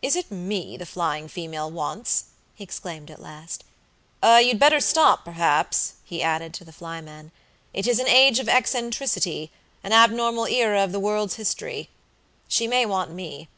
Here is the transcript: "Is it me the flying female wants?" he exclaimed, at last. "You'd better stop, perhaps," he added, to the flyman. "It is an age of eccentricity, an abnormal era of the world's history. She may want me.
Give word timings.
"Is 0.00 0.14
it 0.14 0.30
me 0.30 0.76
the 0.76 0.86
flying 0.86 1.26
female 1.26 1.68
wants?" 1.68 2.26
he 2.54 2.62
exclaimed, 2.62 3.10
at 3.10 3.20
last. 3.20 3.64
"You'd 4.22 4.60
better 4.60 4.78
stop, 4.78 5.24
perhaps," 5.24 5.94
he 6.04 6.22
added, 6.22 6.54
to 6.54 6.64
the 6.64 6.70
flyman. 6.72 7.32
"It 7.74 7.88
is 7.88 7.98
an 7.98 8.06
age 8.06 8.38
of 8.38 8.48
eccentricity, 8.48 9.50
an 9.82 9.92
abnormal 9.92 10.46
era 10.46 10.84
of 10.84 10.92
the 10.92 11.00
world's 11.00 11.34
history. 11.34 11.88
She 12.46 12.68
may 12.68 12.86
want 12.86 13.10
me. 13.10 13.48